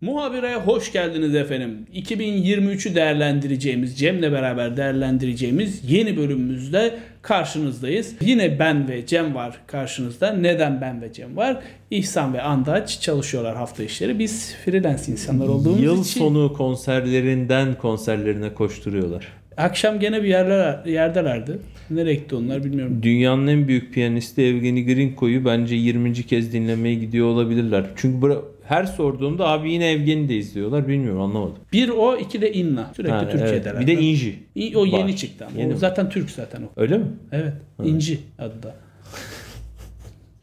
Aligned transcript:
Muhabire 0.00 0.56
hoş 0.56 0.92
geldiniz 0.92 1.34
efendim. 1.34 1.86
2023'ü 1.94 2.94
değerlendireceğimiz, 2.94 3.98
Cem'le 3.98 4.22
beraber 4.22 4.76
değerlendireceğimiz 4.76 5.90
yeni 5.92 6.16
bölümümüzde 6.16 6.94
karşınızdayız. 7.22 8.14
Yine 8.20 8.58
ben 8.58 8.88
ve 8.88 9.06
Cem 9.06 9.34
var 9.34 9.60
karşınızda. 9.66 10.32
Neden 10.32 10.80
ben 10.80 11.02
ve 11.02 11.12
Cem 11.12 11.36
var? 11.36 11.56
İhsan 11.90 12.34
ve 12.34 12.42
Andaç 12.42 13.00
çalışıyorlar 13.00 13.56
hafta 13.56 13.82
işleri. 13.82 14.18
Biz 14.18 14.54
freelance 14.64 15.12
insanlar 15.12 15.48
olduğumuz 15.48 15.82
Yıl 15.82 16.04
için 16.04 16.20
sonu 16.20 16.52
konserlerinden 16.52 17.74
konserlerine 17.74 18.54
koşturuyorlar. 18.54 19.28
akşam 19.56 20.00
gene 20.00 20.22
bir 20.22 20.28
yerler 20.28 20.84
yerdelerdi. 20.84 21.58
Nereye 21.90 22.14
gitti 22.14 22.34
onlar 22.34 22.64
bilmiyorum. 22.64 22.98
Dünyanın 23.02 23.46
en 23.46 23.68
büyük 23.68 23.94
piyanisti 23.94 24.42
Evgeni 24.42 24.86
Grinko'yu 24.86 25.44
bence 25.44 25.74
20. 25.74 26.12
kez 26.14 26.52
dinlemeye 26.52 26.94
gidiyor 26.94 27.26
olabilirler. 27.26 27.84
Çünkü 27.96 28.20
bura- 28.26 28.42
her 28.64 28.84
sorduğumda 28.84 29.48
abi 29.48 29.72
yine 29.72 29.90
Evgeni'deyiz 29.90 30.54
diyorlar. 30.54 30.88
Bilmiyorum 30.88 31.20
anlamadım. 31.20 31.54
Bir 31.72 31.88
o, 31.88 32.16
iki 32.16 32.40
de 32.40 32.52
Inna. 32.52 32.92
Sürekli 32.96 33.12
Ha, 33.12 33.28
Türkiye'deler. 33.30 33.72
evet. 33.74 33.80
Bir 33.80 33.86
de 33.86 33.92
İnji. 34.02 34.34
İ- 34.54 34.76
o 34.76 34.86
yeni 34.86 35.04
var. 35.04 35.16
çıktı 35.16 35.46
ama. 35.50 35.58
Yeni 35.60 35.70
o 35.70 35.72
mi? 35.72 35.78
zaten 35.78 36.08
Türk 36.10 36.30
zaten 36.30 36.62
o. 36.62 36.66
Öyle 36.76 36.98
mi? 36.98 37.04
Evet. 37.32 37.52
İnci 37.84 38.18
adı 38.38 38.62
da. 38.62 38.74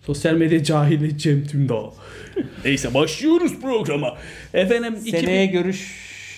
Sosyal 0.05 0.33
medya 0.33 0.63
cahili 0.63 1.17
Cem 1.17 1.43
Tümdağ. 1.47 1.81
Neyse 2.65 2.93
başlıyoruz 2.93 3.59
programa. 3.61 4.17
Efendim 4.53 4.95
Seneye 4.97 5.43
2000 5.45 5.51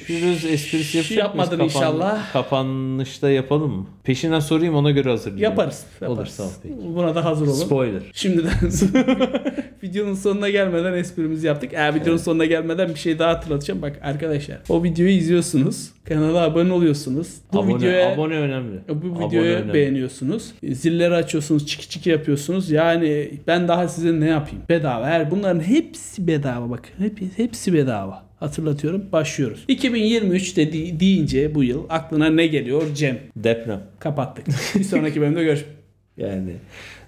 görüşürüz 0.07 0.45
esprisi 0.45 0.97
yapacak 0.97 1.17
Yapmadın 1.17 1.57
mıyız? 1.57 1.73
Kapan- 1.73 1.87
inşallah. 1.87 2.33
Kapanışta 2.33 3.29
yapalım 3.29 3.71
mı? 3.71 3.85
Peşinden 4.03 4.39
sorayım 4.39 4.75
ona 4.75 4.91
göre 4.91 5.09
hazırlayayım. 5.09 5.43
yaparız. 5.51 5.83
yaparız. 6.01 6.17
Olur 6.19 6.27
tamam 6.37 6.51
peki. 6.63 6.75
Buna 6.95 7.15
da 7.15 7.25
hazır 7.25 7.47
olun. 7.47 7.53
Spoiler. 7.53 8.01
Şimdiden 8.13 8.51
videonun 9.83 10.13
sonuna 10.13 10.49
gelmeden 10.49 10.93
esprimizi 10.93 11.47
yaptık. 11.47 11.69
Eğer 11.73 11.95
videonun 11.95 12.17
sonuna 12.17 12.45
gelmeden 12.45 12.89
bir 12.89 12.95
şey 12.99 13.19
daha 13.19 13.29
hatırlatacağım. 13.31 13.81
Bak 13.81 13.99
arkadaşlar 14.03 14.57
o 14.69 14.83
videoyu 14.83 15.11
izliyorsunuz. 15.11 15.89
Kanala 16.07 16.41
abone 16.43 16.73
oluyorsunuz. 16.73 17.27
Bu 17.53 17.59
abone, 17.59 17.75
videoya 17.75 18.13
abone 18.13 18.35
önemli. 18.35 18.79
Bu 18.89 18.93
Abone 19.15 19.27
videoyu 19.27 19.55
önemli. 19.55 19.73
beğeniyorsunuz. 19.73 20.51
Zilleri 20.71 21.13
açıyorsunuz, 21.15 21.67
çiki 21.67 21.89
çiki 21.89 22.09
yapıyorsunuz. 22.09 22.71
Yani 22.71 23.31
ben 23.47 23.67
daha 23.67 23.87
size 23.87 24.19
ne 24.19 24.29
yapayım? 24.29 24.61
Bedava. 24.69 25.05
Her 25.07 25.31
bunların 25.31 25.59
hepsi 25.59 26.27
bedava 26.27 26.69
bak. 26.69 26.81
Hep, 26.97 27.19
hepsi 27.37 27.73
bedava. 27.73 28.25
Hatırlatıyorum. 28.45 29.03
Başlıyoruz. 29.11 29.65
2023 29.67 30.57
dedi, 30.57 30.99
deyince 30.99 31.55
bu 31.55 31.63
yıl 31.63 31.83
aklına 31.89 32.29
ne 32.29 32.47
geliyor 32.47 32.83
Cem? 32.95 33.19
Deprem. 33.35 33.81
Kapattık. 33.99 34.47
Bir 34.75 34.83
sonraki 34.83 35.21
bölümde 35.21 35.43
görüşürüz. 35.43 35.71
Yani 36.17 36.53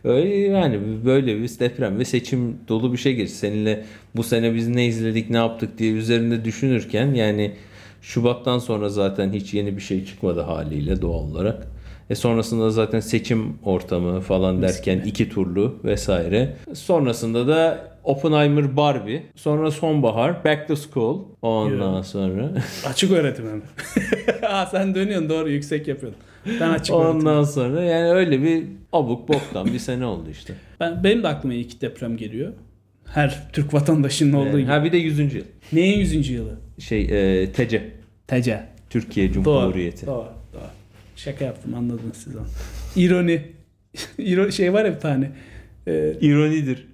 öyle 0.04 0.36
yani 0.36 0.80
böyle 1.06 1.38
bir 1.42 1.50
deprem 1.60 2.00
ve 2.00 2.06
seçim 2.06 2.58
dolu 2.68 2.94
bir 2.94 2.98
şey 2.98 3.16
geçti. 3.16 3.38
Seninle 3.38 3.86
bu 4.16 4.24
sene 4.24 4.56
biz 4.56 4.68
ne 4.68 4.86
izledik 4.86 5.30
ne 5.30 5.38
yaptık 5.38 5.78
diye 5.78 5.94
üzerinde 5.94 6.46
düşünürken 6.46 7.14
yani 7.14 7.52
Şubat'tan 8.02 8.60
sonra 8.60 8.90
zaten 8.90 9.34
hiç 9.34 9.54
yeni 9.54 9.76
bir 9.78 9.82
şey 9.82 10.06
çıkmadı 10.06 10.42
haliyle 10.42 11.02
doğal 11.02 11.32
olarak. 11.32 11.68
E 12.10 12.16
sonrasında 12.16 12.70
zaten 12.70 13.00
seçim 13.00 13.60
ortamı 13.64 14.22
falan 14.22 14.62
derken 14.62 15.00
iki 15.00 15.30
turlu 15.30 15.80
vesaire. 15.84 16.54
Sonrasında 16.74 17.48
da 17.48 17.88
Oppenheimer 18.04 18.78
Barbie. 18.78 19.24
Sonra 19.36 19.72
sonbahar 19.72 20.46
Back 20.46 20.68
to 20.68 20.76
School. 20.76 21.24
Ondan 21.42 21.96
Yo. 21.96 22.04
sonra 22.04 22.52
Açık 22.86 23.12
öğretim 23.12 23.46
hem. 23.50 23.62
Aa 24.50 24.66
sen 24.66 24.96
dönüyorsun 24.96 25.30
doğru 25.30 25.50
yüksek 25.50 25.88
yapıyorsun. 25.88 26.22
Ben 26.60 26.70
açık 26.70 26.96
öğretim. 26.96 27.10
ondan 27.10 27.44
sonra 27.44 27.84
yani 27.84 28.10
öyle 28.10 28.44
bir 28.44 28.64
abuk 28.94 29.28
boktan 29.30 29.66
bir 29.66 29.80
sene 29.80 30.06
oldu 30.06 30.30
işte. 30.32 30.54
Ben, 30.80 31.04
benim 31.04 31.24
de 31.24 31.28
aklıma 31.28 31.54
ilk 31.54 31.82
deprem 31.82 32.18
geliyor. 32.18 32.54
Her 33.06 33.50
Türk 33.54 33.74
vatandaşının 33.74 34.34
olduğu 34.34 34.60
gibi. 34.60 34.70
Ha 34.70 34.84
bir 34.84 34.92
de 34.92 34.98
100. 34.98 35.34
yıl. 35.34 35.44
Neyin 35.74 36.00
100. 36.00 36.30
yılı? 36.30 36.56
Şey 36.80 37.02
e, 37.42 37.52
TC. 37.52 37.92
TC. 38.28 38.64
Türkiye. 38.90 39.32
Cumhuriyeti. 39.32 40.06
Doğru. 40.08 40.16
Doğru. 40.16 40.37
Şaka 41.18 41.46
yaptım 41.46 41.74
anladınız 41.74 42.18
siz 42.18 42.36
onu. 42.36 42.48
İroni. 42.96 43.42
İro 44.18 44.52
şey 44.52 44.74
var 44.74 44.86
ya 44.86 44.96
bir 44.96 45.00
tane. 45.00 45.32
Ee, 45.88 46.14
İronidir. 46.22 46.88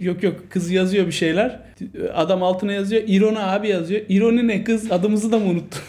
Yok 0.00 0.22
yok 0.22 0.40
kız 0.50 0.70
yazıyor 0.70 1.06
bir 1.06 1.12
şeyler. 1.12 1.60
Adam 2.14 2.42
altına 2.42 2.72
yazıyor. 2.72 3.02
İroni 3.06 3.38
abi 3.38 3.68
yazıyor. 3.68 4.00
İroni 4.08 4.48
ne 4.48 4.64
kız? 4.64 4.92
Adımızı 4.92 5.32
da 5.32 5.38
mı 5.38 5.44
unuttun? 5.44 5.80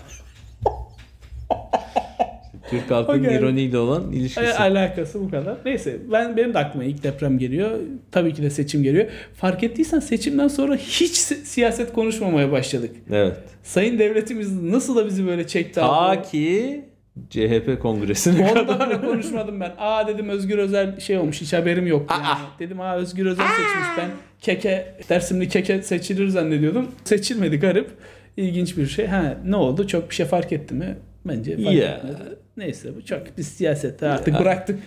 Türk 2.80 2.90
halkının 2.90 3.18
O 3.18 3.22
geldi. 3.22 3.34
ironiyle 3.34 3.78
olan 3.78 4.12
ilişkisi. 4.12 4.40
Ay- 4.54 4.70
Alakası 4.70 5.20
bu 5.20 5.30
kadar. 5.30 5.56
Neyse 5.64 5.96
ben 6.12 6.36
benim 6.36 6.54
de 6.54 6.58
aklıma 6.58 6.84
ilk 6.84 7.02
deprem 7.02 7.38
geliyor. 7.38 7.70
Tabii 8.12 8.34
ki 8.34 8.42
de 8.42 8.50
seçim 8.50 8.82
geliyor. 8.82 9.06
Fark 9.34 9.62
ettiysen 9.62 9.98
seçimden 10.00 10.48
sonra 10.48 10.76
hiç 10.76 11.12
si- 11.16 11.46
siyaset 11.46 11.92
konuşmamaya 11.92 12.52
başladık. 12.52 12.90
Evet. 13.12 13.36
Sayın 13.62 13.98
devletimiz 13.98 14.62
nasıl 14.62 14.96
da 14.96 15.06
bizi 15.06 15.26
böyle 15.26 15.46
çekti 15.46 15.74
Ta 15.74 15.82
aldı. 15.82 16.22
ki 16.30 16.84
CHP 17.30 17.78
kongresine 17.78 18.48
Onda 18.50 18.66
kadar. 18.66 19.04
konuşmadım 19.04 19.60
ben. 19.60 19.72
Aa 19.78 20.06
dedim 20.08 20.28
Özgür 20.28 20.58
Özel 20.58 21.00
şey 21.00 21.18
olmuş 21.18 21.40
hiç 21.40 21.52
haberim 21.52 21.86
yok. 21.86 22.10
Yani. 22.10 22.24
Dedim 22.58 22.80
aa 22.80 22.96
Özgür 22.96 23.26
Özel 23.26 23.46
seçmiş 23.46 23.88
ben 23.98 24.08
keke 24.40 24.94
Dersimli 25.08 25.48
keke 25.48 25.82
seçilir 25.82 26.28
zannediyordum. 26.28 26.86
Seçilmedi 27.04 27.56
garip. 27.60 27.90
İlginç 28.36 28.76
bir 28.76 28.86
şey. 28.86 29.06
Ha 29.06 29.36
ne 29.46 29.56
oldu? 29.56 29.86
Çok 29.86 30.10
bir 30.10 30.14
şey 30.14 30.26
fark 30.26 30.52
etti 30.52 30.74
mi? 30.74 30.96
Bence 31.24 31.56
fark 31.64 31.76
Ya. 31.76 31.88
etmedi. 31.94 32.16
Neyse 32.56 32.96
bu 32.96 33.04
çok 33.04 33.22
biz 33.38 33.48
siyasette 33.48 34.08
artık 34.08 34.40
bıraktık. 34.40 34.78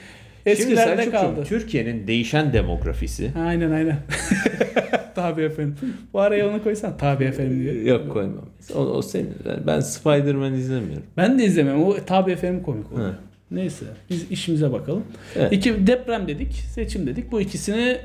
Eskilerde 0.45 1.11
kaldı. 1.11 1.43
Türkiye'nin 1.43 2.07
değişen 2.07 2.53
demografisi. 2.53 3.31
Aynen 3.39 3.71
aynen. 3.71 3.97
Tabii 5.15 5.41
efendim. 5.41 5.75
Bu 6.13 6.19
araya 6.19 6.49
onu 6.49 6.63
koysan 6.63 6.97
tabii 6.97 7.23
efendim 7.23 7.63
diyor. 7.63 7.75
Yok 7.75 8.13
koymam. 8.13 8.45
O, 8.75 8.79
o 8.79 9.01
senin. 9.01 9.33
Ben 9.67 9.79
Spider-Man 9.79 10.53
izlemiyorum. 10.53 11.03
Ben 11.17 11.39
de 11.39 11.45
izlemem. 11.45 11.83
O 11.83 11.95
tabii 12.05 12.31
efendim 12.31 12.63
komik 12.63 12.91
oluyor. 12.91 13.13
Neyse 13.51 13.85
biz 14.09 14.31
işimize 14.31 14.71
bakalım. 14.71 15.03
Evet. 15.35 15.53
İki 15.53 15.87
deprem 15.87 16.27
dedik, 16.27 16.53
seçim 16.53 17.07
dedik. 17.07 17.31
Bu 17.31 17.41
ikisini 17.41 17.97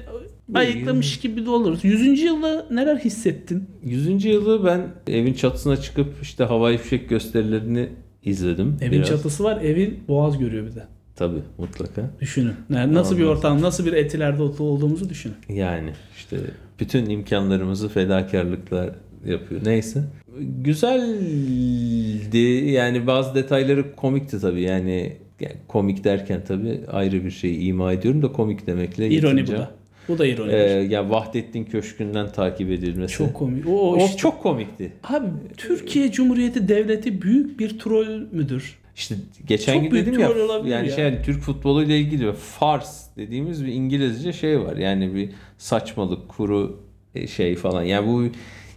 ayıklamış 0.54 1.20
gibi 1.20 1.46
de 1.46 1.50
oluruz. 1.50 1.84
Yüzüncü 1.84 2.24
yılda 2.24 2.66
neler 2.70 2.96
hissettin? 2.96 3.64
100. 3.84 4.24
yılı 4.24 4.64
ben 4.64 4.80
evin 5.14 5.34
çatısına 5.34 5.76
çıkıp 5.76 6.14
işte 6.22 6.44
havai 6.44 6.78
fişek 6.78 7.08
gösterilerini 7.08 7.88
izledim. 8.24 8.76
Evin 8.80 8.92
biraz. 8.92 9.08
çatısı 9.08 9.44
var, 9.44 9.60
evin 9.62 10.00
boğaz 10.08 10.38
görüyor 10.38 10.66
bir 10.66 10.74
de. 10.74 10.84
Tabii 11.16 11.40
mutlaka. 11.58 12.10
Düşünün. 12.20 12.52
Yani 12.74 12.94
nasıl 12.94 13.16
bir 13.16 13.22
Anladım. 13.22 13.38
ortam, 13.38 13.62
nasıl 13.62 13.86
bir 13.86 13.92
etilerde 13.92 14.42
olduğumuzu 14.42 15.08
düşünün. 15.08 15.36
Yani 15.48 15.90
işte 16.16 16.36
bütün 16.80 17.10
imkanlarımızı 17.10 17.88
fedakarlıklar 17.88 18.90
yapıyor. 19.26 19.60
Neyse. 19.64 20.04
Güzeldi. 20.40 22.38
Yani 22.70 23.06
bazı 23.06 23.34
detayları 23.34 23.96
komikti 23.96 24.40
tabii. 24.40 24.62
Yani, 24.62 25.16
yani 25.40 25.54
komik 25.68 26.04
derken 26.04 26.42
tabii 26.48 26.80
ayrı 26.92 27.24
bir 27.24 27.30
şey 27.30 27.68
ima 27.68 27.92
ediyorum 27.92 28.22
da 28.22 28.32
komik 28.32 28.66
demekle 28.66 29.10
İroni 29.10 29.46
bu 29.46 29.50
da. 29.52 29.70
Bu 30.08 30.18
da 30.18 30.26
ironi. 30.26 30.52
Ee, 30.52 30.56
ya 30.90 31.10
Vahdettin 31.10 31.64
Köşkü'nden 31.64 32.32
takip 32.32 32.70
edilmesi. 32.70 33.14
çok 33.14 33.34
komik. 33.34 33.66
O, 33.68 33.70
O 33.70 33.92
o 33.94 34.04
işte- 34.06 34.16
çok 34.16 34.42
komikti. 34.42 34.92
Abi 35.04 35.26
Türkiye 35.56 36.12
Cumhuriyeti 36.12 36.68
Devleti 36.68 37.22
büyük 37.22 37.60
bir 37.60 37.78
troll 37.78 38.22
müdür? 38.32 38.80
İşte 38.96 39.14
geçen 39.46 39.74
Çok 39.74 39.82
gün 39.82 39.90
dedim 39.90 40.20
ya 40.20 40.30
yani 40.66 40.88
ya. 40.88 40.94
şey 40.94 41.04
yani 41.04 41.18
Türk 41.24 41.40
futbolu 41.40 41.82
ile 41.82 41.98
ilgili 41.98 42.26
bir 42.26 42.32
fars 42.32 43.06
dediğimiz 43.16 43.64
bir 43.66 43.72
İngilizce 43.72 44.32
şey 44.32 44.60
var. 44.60 44.76
Yani 44.76 45.14
bir 45.14 45.30
saçmalık, 45.58 46.28
kuru 46.28 46.80
e, 47.14 47.26
şey 47.26 47.56
falan. 47.56 47.82
Yani 47.82 48.06
bu 48.06 48.22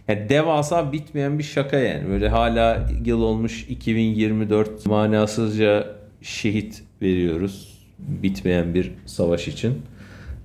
yani 0.08 0.28
devasa 0.28 0.92
bitmeyen 0.92 1.38
bir 1.38 1.44
şaka 1.44 1.78
yani. 1.78 2.08
Böyle 2.08 2.28
hala 2.28 2.88
yıl 3.04 3.20
olmuş 3.22 3.66
2024 3.68 4.86
manasızca 4.86 5.96
şehit 6.22 6.82
veriyoruz. 7.02 7.78
Bitmeyen 7.98 8.74
bir 8.74 8.90
savaş 9.06 9.48
için. 9.48 9.74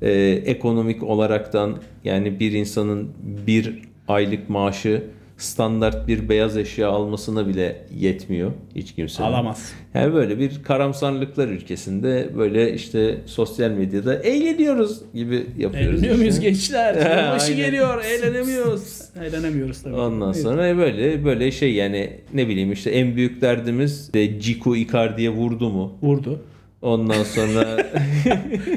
Ee, 0.02 0.12
ekonomik 0.46 1.04
olaraktan 1.04 1.78
yani 2.04 2.40
bir 2.40 2.52
insanın 2.52 3.10
bir 3.48 3.82
aylık 4.08 4.50
maaşı 4.50 5.04
standart 5.38 6.07
bir 6.07 6.30
beyaz 6.30 6.57
eşya 6.57 6.90
almasına 6.90 7.48
bile 7.48 7.86
yetmiyor 7.98 8.51
hiç 8.75 8.96
kimsenin. 8.96 9.28
Alamaz. 9.28 9.74
Yani 9.94 10.13
böyle 10.13 10.40
bir 10.40 10.63
karamsarlıklar 10.63 11.48
ülkesinde 11.48 12.30
böyle 12.38 12.74
işte 12.74 13.18
sosyal 13.25 13.72
medyada 13.72 14.16
eğleniyoruz 14.16 15.01
gibi 15.13 15.46
yapıyoruz. 15.57 15.90
Eğleniyor 16.04 16.13
işte. 16.13 16.18
muyuz 16.18 16.40
gençler? 16.40 16.94
Yılbaşı 17.25 17.54
geliyor. 17.54 18.04
Eğlenemiyoruz. 18.04 19.01
Eğlenemiyoruz 19.24 19.81
tabii. 19.81 19.96
Ondan 19.96 20.34
Evet. 20.34 20.44
sonra 20.44 20.78
böyle 20.78 21.25
böyle 21.25 21.51
şey 21.51 21.74
yani 21.74 22.12
ne 22.34 22.48
bileyim 22.48 22.72
işte 22.72 22.90
en 22.90 23.16
büyük 23.16 23.42
derdimiz 23.42 24.13
de 24.13 24.40
Ciku 24.40 24.75
Icardi'ye 24.75 25.30
vurdu 25.30 25.69
mu? 25.69 25.98
Vurdu. 26.01 26.42
Ondan 26.81 27.24
sonra 27.24 27.66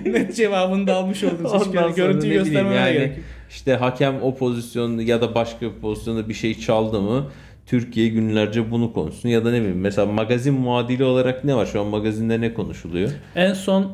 Net 0.06 0.36
cevabını 0.36 0.86
da 0.86 0.94
almış 0.94 1.24
oldunuz. 1.24 1.40
Hiç 1.54 1.66
Ondan 1.66 1.82
sonra 1.82 1.88
görüntüyü 1.88 2.32
göstermeme 2.34 2.76
yani 2.76 2.92
gerek 2.92 3.16
yok. 3.16 3.26
işte 3.50 3.74
hakem 3.74 4.22
o 4.22 4.34
pozisyonda 4.36 5.02
ya 5.02 5.20
da 5.20 5.34
başka 5.34 5.66
bir 5.66 5.80
pozisyonda 5.80 6.28
bir 6.28 6.34
şey 6.34 6.58
çaldı 6.58 7.00
mı 7.00 7.26
Türkiye 7.66 8.08
günlerce 8.08 8.70
bunu 8.70 8.92
konuşsun 8.92 9.28
ya 9.28 9.44
da 9.44 9.50
ne 9.50 9.60
bileyim 9.60 9.80
mesela 9.80 10.06
magazin 10.06 10.54
muadili 10.54 11.04
olarak 11.04 11.44
ne 11.44 11.54
var 11.56 11.66
şu 11.66 11.80
an 11.80 11.86
magazinde 11.86 12.40
ne 12.40 12.54
konuşuluyor? 12.54 13.10
En 13.36 13.52
son 13.52 13.92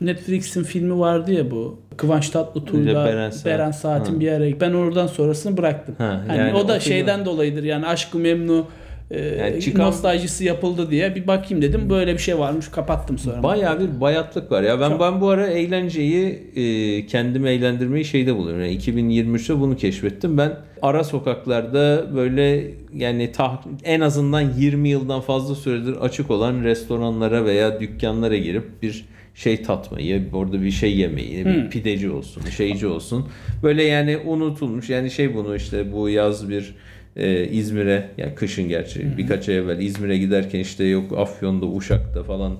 Netflix'in 0.00 0.62
filmi 0.64 0.98
vardı 0.98 1.32
ya 1.32 1.50
bu. 1.50 1.78
Kıvanç 1.96 2.30
Tatlıtuğ'la 2.30 3.04
Beren 3.04 3.32
Beren, 3.44 3.70
Saat. 3.70 3.74
Saat'in 3.74 4.14
Ha. 4.14 4.20
bir 4.20 4.32
araya. 4.32 4.60
Ben 4.60 4.72
oradan 4.72 5.06
sonrasını 5.06 5.56
bıraktım. 5.56 5.94
Ha, 5.98 6.22
hani 6.28 6.38
yani 6.38 6.54
o 6.54 6.68
da 6.68 6.76
o 6.76 6.80
şeyden 6.80 7.24
dolayıdır. 7.24 7.62
Yani 7.64 7.86
Aşk-ı 7.86 8.18
Memnu 8.18 8.66
e, 9.10 9.20
Yani 9.20 9.60
çıkan- 9.60 9.86
nostaljisi 9.86 10.44
yapıldı 10.44 10.90
diye 10.90 11.14
bir 11.14 11.26
bakayım 11.26 11.62
dedim. 11.62 11.90
Böyle 11.90 12.12
bir 12.12 12.18
şey 12.18 12.38
varmış. 12.38 12.68
Kapattım 12.68 13.18
sonra. 13.18 13.42
Bayağı 13.42 13.80
bir 13.80 14.00
bayatlık 14.00 14.52
var 14.52 14.62
ya. 14.62 14.80
Ben 14.80 14.88
Çok. 14.90 15.00
ben 15.00 15.20
bu 15.20 15.28
ara 15.28 15.46
eğlenceyi 15.46 16.42
e, 16.56 17.06
kendimi 17.06 17.48
eğlendirmeyi 17.48 18.04
şeyde 18.04 18.36
buluyorum. 18.36 18.60
Yani 18.64 18.72
2023'te 18.78 19.60
bunu 19.60 19.76
keşfettim. 19.76 20.38
Ben 20.38 20.52
ara 20.82 21.04
sokaklarda 21.04 22.06
böyle 22.14 22.70
yani 22.94 23.30
tah- 23.36 23.58
en 23.84 24.00
azından 24.00 24.40
20 24.58 24.88
yıldan 24.88 25.20
fazla 25.20 25.54
süredir 25.54 25.96
açık 25.96 26.30
olan 26.30 26.64
restoranlara 26.64 27.44
veya 27.44 27.80
dükkanlara 27.80 28.36
girip 28.36 28.82
bir 28.82 29.04
şey 29.34 29.62
tatmayı, 29.62 30.22
orada 30.32 30.62
bir 30.62 30.70
şey 30.70 30.96
yemeyi, 30.96 31.46
bir 31.46 31.62
Hmm. 31.62 31.70
pideci 31.70 32.10
olsun, 32.10 32.42
şeyci 32.56 32.86
olsun. 32.86 33.26
Böyle 33.62 33.82
yani 33.84 34.16
unutulmuş. 34.26 34.90
Yani 34.90 35.10
şey 35.10 35.34
bunu 35.34 35.56
işte 35.56 35.92
bu 35.92 36.08
yaz 36.08 36.48
bir 36.48 36.74
e, 37.18 37.48
İzmir'e 37.48 38.10
yani 38.18 38.34
kışın 38.34 38.68
gerçi 38.68 39.18
birkaç 39.18 39.48
ay 39.48 39.56
evvel 39.56 39.78
İzmir'e 39.78 40.18
giderken 40.18 40.60
işte 40.60 40.84
yok 40.84 41.18
Afyon'da 41.18 41.66
Uşak'ta 41.66 42.22
falan 42.22 42.56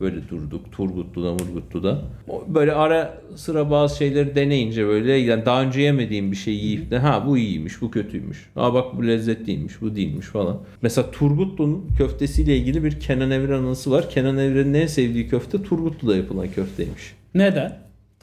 böyle 0.00 0.16
durduk 0.30 0.72
Turgutlu'da 0.72 1.32
Murgutlu'da. 1.32 2.02
Böyle 2.48 2.72
ara 2.72 3.20
sıra 3.36 3.70
bazı 3.70 3.96
şeyleri 3.96 4.34
deneyince 4.34 4.86
böyle 4.86 5.12
yani 5.12 5.46
daha 5.46 5.62
önce 5.62 5.80
yemediğim 5.80 6.32
bir 6.32 6.36
şey 6.36 6.54
yiyip 6.54 6.90
de 6.90 6.98
ha 6.98 7.26
bu 7.26 7.38
iyiymiş 7.38 7.82
bu 7.82 7.90
kötüymüş. 7.90 8.50
Ha 8.54 8.74
bak 8.74 8.96
bu 8.96 9.06
lezzetliymiş 9.06 9.80
bu 9.80 9.96
değilmiş 9.96 10.26
falan. 10.26 10.60
Mesela 10.82 11.10
Turgutlu'nun 11.10 11.88
köftesiyle 11.98 12.56
ilgili 12.56 12.84
bir 12.84 13.00
Kenan 13.00 13.30
Evren 13.30 13.58
anısı 13.58 13.90
var. 13.90 14.10
Kenan 14.10 14.38
Evren'in 14.38 14.74
en 14.74 14.86
sevdiği 14.86 15.28
köfte 15.28 15.62
Turgutlu'da 15.62 16.16
yapılan 16.16 16.48
köfteymiş. 16.50 17.14
Neden? 17.34 17.78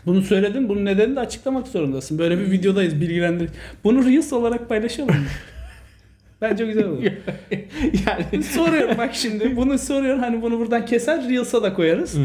Bunu 0.05 0.21
söyledin. 0.21 0.69
Bunun 0.69 0.85
nedenini 0.85 1.15
de 1.15 1.19
açıklamak 1.19 1.67
zorundasın. 1.67 2.19
Böyle 2.19 2.39
bir 2.39 2.51
videodayız 2.51 3.01
bilgilendir. 3.01 3.49
Bunu 3.83 4.05
Reels 4.05 4.33
olarak 4.33 4.69
paylaşalım 4.69 5.09
mı? 5.09 5.15
Bence 6.41 6.65
güzel 6.65 6.85
olur. 6.85 7.03
yani 8.07 8.43
soruyorum 8.43 8.97
bak 8.97 9.15
şimdi. 9.15 9.55
Bunu 9.55 9.77
soruyorum. 9.77 10.19
Hani 10.19 10.41
bunu 10.41 10.59
buradan 10.59 10.85
keser 10.85 11.29
Reels'a 11.29 11.63
da 11.63 11.73
koyarız. 11.73 12.17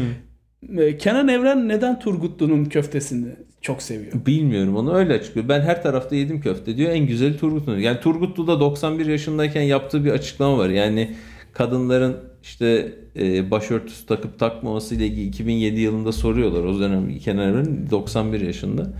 Ee, 0.77 0.97
Kenan 0.97 1.27
Evren 1.27 1.67
neden 1.67 1.99
Turgutlu'nun 1.99 2.65
köftesini 2.65 3.27
çok 3.61 3.81
seviyor? 3.81 4.25
Bilmiyorum 4.25 4.75
onu 4.75 4.95
öyle 4.95 5.13
açıklıyor. 5.13 5.49
Ben 5.49 5.61
her 5.61 5.83
tarafta 5.83 6.15
yedim 6.15 6.41
köfte 6.41 6.77
diyor. 6.77 6.91
En 6.91 7.07
güzeli 7.07 7.37
Turgutlu. 7.37 7.79
Yani 7.79 7.99
Turgutlu'da 7.99 8.59
91 8.59 9.05
yaşındayken 9.05 9.61
yaptığı 9.61 10.05
bir 10.05 10.11
açıklama 10.11 10.57
var. 10.57 10.69
Yani 10.69 11.15
kadınların 11.53 12.17
işte 12.43 12.93
e, 13.15 13.51
başörtüsü 13.51 14.05
takıp 14.05 14.39
takmaması 14.39 14.95
ile 14.95 15.07
ilgili 15.07 15.27
2007 15.27 15.81
yılında 15.81 16.11
soruyorlar. 16.11 16.63
O 16.63 16.79
dönem 16.79 17.17
Kenan 17.17 17.49
Evren 17.49 17.91
91 17.91 18.41
yaşında. 18.41 18.93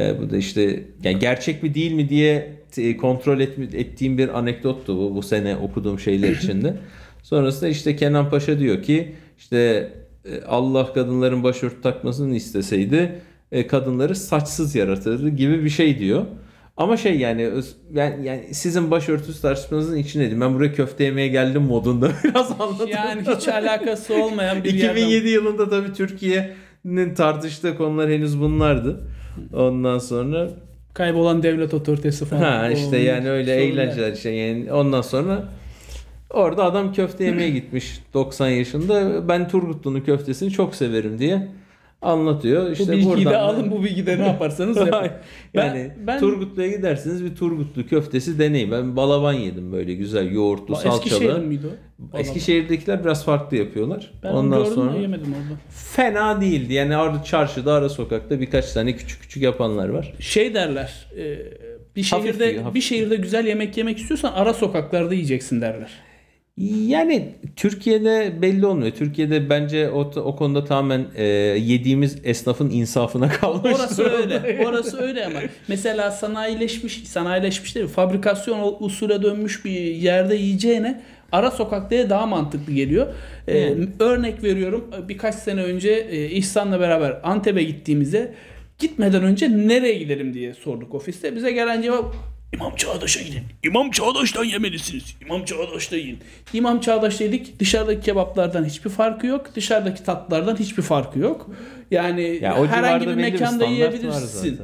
E, 0.00 0.20
bu 0.20 0.30
da 0.30 0.36
işte 0.36 0.84
yani 1.04 1.18
gerçek 1.18 1.62
mi 1.62 1.74
değil 1.74 1.92
mi 1.92 2.08
diye 2.08 2.52
e, 2.76 2.96
kontrol 2.96 3.40
et, 3.40 3.58
ettiğim 3.58 4.18
bir 4.18 4.38
anekdottu 4.38 4.96
bu 4.96 5.16
bu 5.16 5.22
sene 5.22 5.56
okuduğum 5.56 5.98
şeyler 5.98 6.30
içinde. 6.30 6.76
Sonrasında 7.22 7.68
işte 7.68 7.96
Kenan 7.96 8.30
Paşa 8.30 8.58
diyor 8.58 8.82
ki 8.82 9.14
işte 9.38 9.92
e, 10.24 10.42
Allah 10.42 10.92
kadınların 10.92 11.42
başörtü 11.42 11.80
takmasını 11.82 12.36
isteseydi 12.36 13.22
e, 13.52 13.66
kadınları 13.66 14.16
saçsız 14.16 14.74
yaratırdı 14.74 15.28
gibi 15.28 15.64
bir 15.64 15.70
şey 15.70 15.98
diyor. 15.98 16.26
Ama 16.76 16.96
şey 16.96 17.18
yani 17.18 17.50
ben 17.90 18.22
yani 18.22 18.54
sizin 18.54 18.90
başörtüsü 18.90 19.42
tartışmanızın 19.42 19.96
içindeydim. 19.96 20.40
Ben 20.40 20.54
buraya 20.54 20.72
köfte 20.72 21.04
yemeye 21.04 21.28
geldim 21.28 21.62
modunda 21.62 22.10
biraz 22.24 22.52
anladım. 22.60 22.88
Yani 22.88 23.22
hiç 23.36 23.48
alakası 23.48 24.22
olmayan 24.22 24.64
bir 24.64 24.74
yerden. 24.74 25.02
2007 25.02 25.28
yılında 25.28 25.70
tabii 25.70 25.92
Türkiye'nin 25.92 27.14
tartıştığı 27.14 27.76
konular 27.76 28.10
henüz 28.10 28.40
bunlardı. 28.40 29.06
Ondan 29.54 29.98
sonra 29.98 30.48
Kaybolan 30.94 31.42
devlet 31.42 31.74
otoritesi 31.74 32.24
falan. 32.24 32.42
ha 32.42 32.70
işte 32.70 32.96
O 32.96 33.00
yani 33.00 33.30
öyle 33.30 33.54
eğlenceler 33.54 34.12
işte 34.12 34.30
yani 34.30 34.72
ondan 34.72 35.02
sonra 35.02 35.44
orada 36.30 36.64
adam 36.64 36.92
köfte 36.92 37.24
yemeye 37.24 37.50
gitmiş 37.50 38.00
90 38.14 38.48
yaşında. 38.48 39.28
Ben 39.28 39.48
Turgutlu'nun 39.48 40.00
köftesini 40.00 40.50
çok 40.50 40.74
severim 40.74 41.18
diye 41.18 41.48
anlatıyor. 42.02 42.70
İşte 42.70 42.84
bu 42.86 42.92
bilgiyi 42.92 43.06
buradan 43.16 43.32
de 43.32 43.36
alın 43.36 43.70
bu 43.70 43.82
bilgiyi 43.84 44.06
de 44.06 44.18
ne 44.18 44.22
yaparsanız 44.26 44.76
yapın. 44.76 45.10
Ben- 45.54 45.64
yani 45.66 45.90
ben- 46.06 46.20
Turgutlu'ya 46.20 46.68
gidersiniz 46.68 47.24
bir 47.24 47.34
Turgutlu 47.36 47.86
köftesi 47.86 48.38
deneyin. 48.38 48.70
Ben 48.70 48.96
balaban 48.96 49.32
yedim 49.32 49.72
böyle 49.72 49.94
güzel 49.94 50.30
yoğurtlu, 50.32 50.74
Eskişehir'in 50.74 51.28
salçalı. 51.28 51.46
miydi 51.46 51.66
o? 52.12 52.18
Eskişehir'dekiler 52.18 53.04
biraz 53.04 53.24
farklı 53.24 53.56
yapıyorlar. 53.56 54.12
Ben 54.22 54.28
Ondan 54.32 54.58
gördüm 54.58 54.74
sonra 54.74 54.92
da 54.94 54.96
yemedim 54.98 55.32
orada. 55.34 55.60
fena 55.70 56.40
değildi. 56.40 56.72
Yani 56.74 56.96
orada 56.96 57.22
çarşıda 57.24 57.72
ara 57.72 57.88
sokakta 57.88 58.40
birkaç 58.40 58.72
tane 58.72 58.96
küçük 58.96 59.22
küçük 59.22 59.42
yapanlar 59.42 59.88
var. 59.88 60.12
Şey 60.20 60.54
derler. 60.54 61.06
e, 61.16 61.36
bir 61.96 62.02
Hafif 62.10 62.26
şehirde 62.26 62.44
yiyor, 62.46 62.62
hafif 62.62 62.74
bir 62.74 62.80
şehirde 62.80 63.16
güzel 63.16 63.46
yemek 63.46 63.76
yemek 63.76 63.98
istiyorsan 63.98 64.32
ara 64.32 64.54
sokaklarda 64.54 65.14
yiyeceksin 65.14 65.60
derler. 65.60 65.90
Yani 66.56 67.34
Türkiye'de 67.56 68.42
belli 68.42 68.66
olmuyor. 68.66 68.92
Türkiye'de 68.92 69.50
bence 69.50 69.90
o, 69.90 70.00
o 70.00 70.36
konuda 70.36 70.64
tamamen 70.64 71.06
e, 71.14 71.24
yediğimiz 71.24 72.18
esnafın 72.24 72.70
insafına 72.70 73.28
kalmış. 73.40 73.72
Orası 73.76 74.04
öyle. 74.04 74.64
Orası 74.66 75.00
öyle 75.00 75.26
ama 75.26 75.38
mesela 75.68 76.10
sanayileşmiş, 76.10 77.02
sanayileşmiş 77.08 77.74
değil, 77.74 77.86
fabrikasyon 77.86 78.76
usule 78.80 79.22
dönmüş 79.22 79.64
bir 79.64 79.80
yerde 79.80 80.34
yiyeceğine 80.34 81.02
ara 81.32 81.50
sokakta 81.50 82.10
daha 82.10 82.26
mantıklı 82.26 82.72
geliyor. 82.72 83.14
Ee, 83.48 83.74
örnek 84.00 84.42
veriyorum. 84.42 84.90
Birkaç 85.08 85.34
sene 85.34 85.62
önce 85.62 85.90
e, 85.90 86.30
İhsan'la 86.30 86.80
beraber 86.80 87.20
Antep'e 87.22 87.62
gittiğimizde 87.62 88.34
gitmeden 88.78 89.22
önce 89.22 89.50
nereye 89.50 89.94
gidelim 89.94 90.34
diye 90.34 90.54
sorduk 90.54 90.94
ofiste. 90.94 91.36
Bize 91.36 91.52
gelen 91.52 91.82
cevap 91.82 92.14
İmam 92.54 92.74
Çağdaş'a 92.76 93.22
gidin. 93.22 93.42
İmam 93.64 93.90
Çağdaş'tan 93.90 94.44
yemelisiniz. 94.44 95.16
İmam 95.26 95.44
Çağdaş'ta 95.44 95.96
yiyin. 95.96 96.18
İmam 96.52 96.80
Çağdaş 96.80 97.20
dedik. 97.20 97.60
Dışarıdaki 97.60 98.00
kebaplardan 98.00 98.64
hiçbir 98.64 98.90
farkı 98.90 99.26
yok. 99.26 99.50
Dışarıdaki 99.54 100.04
tatlılardan 100.04 100.56
hiçbir 100.56 100.82
farkı 100.82 101.18
yok. 101.18 101.50
Yani 101.90 102.38
Ya 102.42 102.66
herhangi 102.66 103.08
bir 103.08 103.14
mekanda 103.14 103.64
yiyebilirsin 103.64 104.60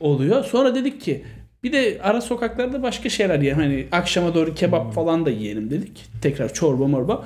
oluyor. 0.00 0.44
Sonra 0.44 0.74
dedik 0.74 1.00
ki 1.00 1.24
bir 1.62 1.72
de 1.72 1.98
ara 2.02 2.20
sokaklarda 2.20 2.82
başka 2.82 3.08
şeyler 3.08 3.38
yiyelim. 3.38 3.58
Hani 3.62 3.86
akşama 3.92 4.34
doğru 4.34 4.54
kebap 4.54 4.84
Hmm. 4.84 4.90
falan 4.92 5.26
da 5.26 5.30
yiyelim 5.30 5.70
dedik. 5.70 6.04
Tekrar 6.22 6.52
çorba 6.54 6.86
morba. 6.86 7.24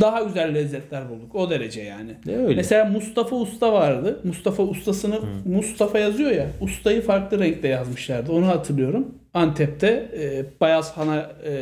Daha 0.00 0.22
güzel 0.22 0.54
lezzetler 0.54 1.08
bulduk. 1.08 1.34
O 1.34 1.50
derece 1.50 1.82
yani. 1.82 2.10
Ne 2.26 2.36
öyle? 2.36 2.54
Mesela 2.56 2.84
Mustafa 2.84 3.36
Usta 3.36 3.72
vardı. 3.72 4.20
Mustafa 4.24 4.62
Ustasını 4.62 5.20
Mustafa 5.44 5.98
yazıyor 5.98 6.30
ya. 6.30 6.46
Ustayı 6.60 7.02
farklı 7.02 7.38
renkte 7.38 7.68
yazmışlardı. 7.68 8.32
Onu 8.32 8.46
hatırlıyorum. 8.46 9.06
Antep'te 9.34 9.86
e, 10.18 10.44
Bayazhan'a 10.60 11.30
e, 11.44 11.52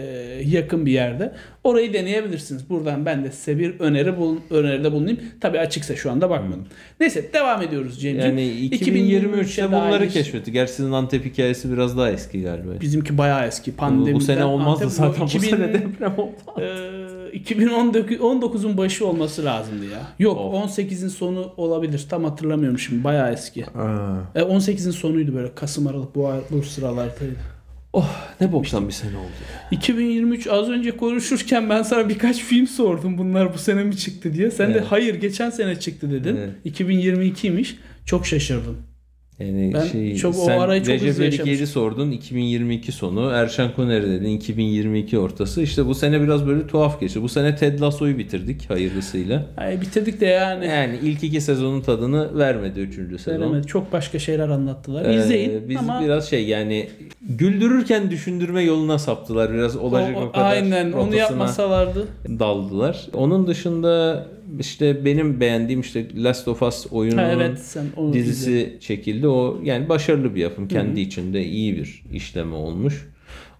yakın 0.45 0.87
bir 0.87 0.93
yerde. 0.93 1.33
Orayı 1.65 1.93
deneyebilirsiniz. 1.93 2.71
Buradan 2.71 3.07
ben 3.07 3.25
de 3.25 3.33
size 3.33 3.59
bir 3.59 3.81
öneri 3.81 4.17
bulun, 4.17 4.41
öneride 4.51 4.93
bulunayım. 4.93 5.21
Tabii 5.41 5.59
açıksa 5.59 5.97
şu 5.97 6.11
anda 6.11 6.31
bakmadım. 6.31 6.67
Neyse 7.01 7.33
devam 7.33 7.63
ediyoruz 7.63 8.01
Cemciğim. 8.01 8.39
Yani 8.39 8.69
2023'te 8.69 9.73
bunları 9.73 10.09
keşfetti. 10.09 10.53
Gerçi 10.53 10.73
sizin 10.73 10.93
Antep 10.93 11.25
hikayesi 11.25 11.73
biraz 11.73 11.99
daha 11.99 12.11
eski 12.11 12.43
galiba. 12.43 12.81
Bizimki 12.81 13.19
bayağı 13.19 13.47
eski. 13.47 13.73
Bu, 13.73 13.77
Pandemiden 13.77 14.15
bu 14.15 14.21
sene 14.21 14.45
olmazdı 14.45 14.85
Antep- 14.85 14.91
zaten. 14.91 15.21
Bu 15.21 15.25
2000 15.25 15.49
sene 15.49 15.75
deprem 15.75 16.15
oldu. 16.19 16.61
Ee, 16.61 17.39
2019'un 17.39 18.77
başı 18.77 19.07
olması 19.07 19.45
lazımdı 19.45 19.85
ya. 19.85 20.01
Yok 20.19 20.39
Of. 20.39 20.79
18'in 20.79 21.09
sonu 21.09 21.53
olabilir. 21.57 22.07
Tam 22.11 22.25
hatırlamıyorum 22.25 22.79
şimdi. 22.79 23.05
Bayağı 23.05 23.33
eski. 23.33 23.61
E, 24.35 24.41
18'in 24.41 24.91
sonuydu 24.91 25.35
böyle. 25.35 25.55
Kasım 25.55 25.87
Aralık 25.87 26.15
bu, 26.15 26.31
bu 26.51 26.63
sıralardaydı. 26.63 27.37
Oh 27.93 28.11
ne 28.41 28.53
boktan 28.53 28.89
bir 28.89 28.93
sene 28.93 29.17
oldu. 29.17 29.27
ya. 29.53 29.69
2023 29.79 30.47
az 30.47 30.69
önce 30.71 30.97
konuşurken 30.97 31.71
ben 31.71 31.83
sana 31.83 32.09
birkaç 32.09 32.37
film 32.41 32.67
sordum. 32.67 33.19
Bunlar 33.19 33.55
bu 33.55 33.59
sene 33.59 33.85
mi 33.85 33.97
çıktı 33.97 34.35
diye. 34.35 34.51
Sen 34.51 34.69
de 34.69 34.73
Evet. 34.79 34.87
hayır 34.91 35.15
geçen 35.15 35.51
sene 35.51 35.81
çıktı 35.81 36.11
dedin. 36.11 36.37
Evet. 36.37 36.51
2022'ymiş. 36.81 37.77
Çok 38.07 38.27
şaşırdım. 38.27 38.77
Yani 39.39 39.71
Ben 39.75 39.87
şey, 39.87 40.17
çok- 40.17 40.35
o 40.39 40.45
sen 40.45 40.59
arayı 40.59 40.83
çok 40.83 40.95
Recep 40.95 41.09
hızlı 41.09 41.23
İvedik 41.25 41.39
yaşamışım. 41.39 41.67
sordun 41.67 42.11
2022 42.11 42.93
sonu. 42.93 43.31
Erşen 43.31 43.73
Kuneri 43.75 44.11
dedin 44.11 44.29
2022 44.37 45.19
ortası. 45.19 45.63
İşte 45.63 45.87
bu 45.87 45.95
sene 45.95 46.23
biraz 46.23 46.47
böyle 46.47 46.67
tuhaf 46.67 47.01
geçti. 47.01 47.23
Bu 47.23 47.29
sene 47.29 47.57
Ted 47.57 47.81
Lasso'yu 47.81 48.19
bitirdik 48.19 48.71
hayırlısıyla. 48.71 49.47
Ay, 49.57 49.81
bitirdik 49.81 50.21
de 50.21 50.27
yani. 50.27 50.67
Yani 50.67 50.99
ilk 51.03 51.25
iki 51.25 51.41
sezonun 51.41 51.81
tadını 51.81 52.39
vermedi 52.39 52.81
üçüncü 52.81 53.19
sezon. 53.19 53.41
Veremedi. 53.41 53.67
Çok 53.67 53.93
başka 53.93 54.19
şeyler 54.19 54.49
anlattılar. 54.49 55.05
Ee, 55.05 55.17
İzleyin 55.17 55.69
biz 55.69 55.77
ama 55.77 56.01
biraz 56.05 56.31
şey 56.31 56.45
yani 56.47 56.89
güldürürken 57.29 58.11
düşündürme 58.11 58.63
yoluna 58.63 58.99
saptılar. 58.99 59.53
Biraz 59.55 59.77
olacak 59.77 60.17
o, 60.17 60.21
o- 60.21 60.33
kadar 60.33 60.51
aynen 60.53 60.93
onu 60.93 61.15
yapmasalardı. 61.17 62.09
daldılar. 62.29 63.07
Onun 63.15 63.47
dışında 63.47 64.27
işte 64.61 65.05
benim 65.05 65.41
beğendiğim 65.41 65.81
işte 65.81 66.07
Last 66.23 66.49
of 66.49 66.63
Us 66.63 66.87
oyununun 66.91 67.23
Ha, 67.23 67.33
evet 67.33 67.59
sen 67.59 67.85
onu 67.97 68.13
dizisi 68.13 68.51
izle. 68.53 68.81
çekildi. 68.81 69.29
O 69.29 69.61
yani 69.65 69.89
başarılı 69.89 70.35
bir 70.35 70.41
yapım. 70.41 70.69
Kendi 70.69 71.01
içinde 71.01 71.45
iyi 71.45 71.77
bir 71.77 72.03
işleme 72.13 72.55
olmuş. 72.55 73.09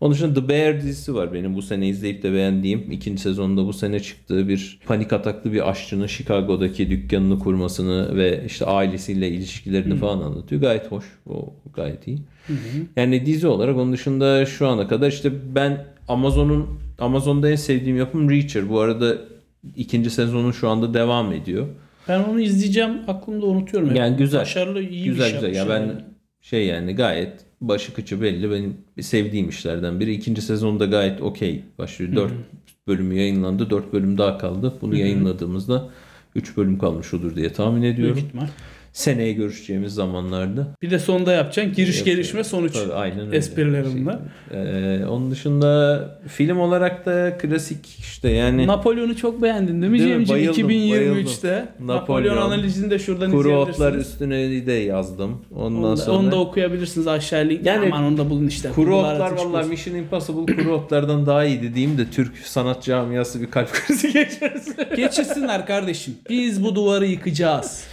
Onun 0.01 0.15
dışında 0.15 0.41
The 0.41 0.49
Bear 0.49 0.81
dizisi 0.83 1.15
var 1.15 1.33
benim 1.33 1.55
bu 1.55 1.63
sene 1.63 1.89
izleyip 1.89 2.23
de 2.23 2.33
beğendiğim. 2.33 2.93
ikinci 2.93 3.23
sezonda 3.23 3.67
bu 3.67 3.73
sene 3.73 4.01
çıktığı 4.01 4.49
bir 4.49 4.79
panik 4.87 5.13
ataklı 5.13 5.53
bir 5.53 5.71
aşçının 5.71 6.07
Chicago'daki 6.07 6.91
dükkanını 6.91 7.39
kurmasını 7.39 8.17
ve 8.17 8.43
işte 8.47 8.65
ailesiyle 8.67 9.29
ilişkilerini 9.29 9.97
falan 9.97 10.21
anlatıyor. 10.23 10.61
Gayet 10.61 10.93
hoş. 10.93 11.05
O 11.29 11.55
gayet 11.75 12.09
iyi. 12.09 12.19
Yani 12.97 13.27
dizi 13.27 13.47
olarak 13.47 13.77
onun 13.77 13.93
dışında 13.93 14.47
şu 14.47 14.69
ana 14.69 14.89
kadar 14.89 15.09
işte 15.09 15.33
ben 15.55 15.87
Amazon'un 16.09 16.67
Amazon'da 16.99 17.51
en 17.51 17.57
sevdiğim 17.57 17.97
yapım 17.97 18.31
Reacher. 18.31 18.69
Bu 18.69 18.81
arada 18.81 19.19
ikinci 19.77 20.11
sezonu 20.11 20.55
şu 20.55 20.69
anda 20.69 20.95
devam 20.95 21.33
ediyor. 21.33 21.67
Ben 22.09 22.23
onu 22.23 22.41
izleyeceğim 22.41 22.93
aklımda 23.09 23.47
unutuyorum. 23.47 23.91
hep. 23.91 23.97
Yani 23.97 24.17
güzel. 24.17 24.41
Başarılı 24.41 24.83
iyi 24.83 25.05
güzel 25.05 25.27
bir 25.27 25.31
şey 25.31 25.35
güzel. 25.35 25.55
Ya 25.55 25.59
yapmışlar 25.59 25.81
ben 25.81 25.87
yani. 25.87 26.05
şey 26.41 26.67
yani 26.67 26.95
gayet 26.95 27.33
başı 27.61 27.95
kıçı 27.95 28.23
belli. 28.23 28.51
Benim 28.51 28.77
sevdiğim 29.01 29.49
işlerden 29.49 30.01
biri. 30.01 30.13
İkinci 30.15 30.43
sezonda 30.43 30.87
gayet 30.87 31.23
okey 31.23 31.63
başlıyor. 31.79 32.17
Dört 32.17 32.33
bölümü 32.89 33.15
yayınlandı. 33.15 33.71
Dört 33.71 33.93
bölüm 33.93 34.19
daha 34.19 34.39
kaldı. 34.39 34.75
Bunu 34.81 34.97
yayınladığımızda 34.97 35.89
3 36.35 36.57
bölüm 36.57 36.79
kalmış 36.79 37.15
olur 37.15 37.37
diye 37.37 37.53
tahmin 37.53 37.83
ediyorum. 37.83 38.15
Büyük 38.15 38.29
ihtimal. 38.29 38.47
Seneye 38.93 39.33
görüşeceğimiz 39.33 39.95
zamanlarda. 39.95 40.67
Bir 40.83 40.91
de 40.91 40.99
sonda 40.99 41.33
yapacaksın. 41.33 41.75
Giriş 41.75 41.97
Yapacağım. 41.97 42.17
gelişme 42.17 42.45
sonuç. 42.45 42.73
Tabii, 42.73 42.93
aynen 42.93 43.27
öyle. 43.27 43.37
esprilerimle. 43.37 44.19
Ee, 44.51 45.05
onun 45.07 45.31
dışında 45.31 46.01
film 46.29 46.59
olarak 46.61 47.07
da 47.07 47.39
klasik 47.39 47.87
işte 47.99 48.29
yani 48.31 48.67
Napolyon'u 48.67 49.17
çok 49.17 49.43
beğendin 49.43 49.83
değil 49.83 49.93
mi? 49.93 49.99
Cemciğim? 49.99 50.29
Bayıldım, 50.29 50.71
2023'te. 50.71 51.49
bayıldım. 51.49 51.87
Napolyon, 51.87 51.97
Napolyon. 51.97 52.37
analizini 52.37 52.91
de 52.91 52.99
şuradan 52.99 53.31
kuru 53.31 53.41
izleyebilirsiniz. 53.41 53.81
otlar 53.81 53.95
üstüne 53.99 54.67
de 54.67 54.73
yazdım. 54.73 55.43
Ondan 55.57 55.83
Onu 55.83 55.93
da, 55.93 55.97
sonra 55.97 56.17
onu 56.19 56.31
da 56.31 56.37
okuyabilirsiniz 56.37 57.07
aşağı 57.07 57.45
link. 57.49 57.67
Yani 57.67 57.87
Aman 57.87 58.05
onu 58.05 58.19
da 58.19 58.31
bulun 58.31 58.47
işte. 58.47 58.69
Kuru 58.69 58.97
otlar 58.97 59.39
çıkmasın. 59.39 59.71
Mission 59.71 59.95
Impossible 59.95 60.57
kuru 60.57 60.73
otlardan 60.73 61.27
daha 61.27 61.45
iyi 61.45 61.63
dediğim 61.63 61.99
de 61.99 62.11
Türk 62.11 62.39
sanat 62.39 62.83
camiası 62.83 63.41
bir 63.41 63.51
kalp 63.51 63.73
krizi 63.73 64.13
geçirsin. 64.13 64.75
Geçirsinler 64.97 65.67
kardeşim. 65.67 66.15
Biz 66.31 66.65
bu 66.65 66.75
duvarı 66.75 67.07
yıkacağız. 67.07 67.85